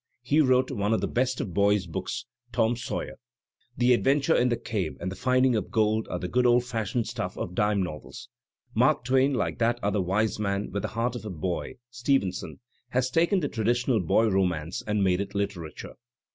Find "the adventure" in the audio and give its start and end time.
3.77-4.35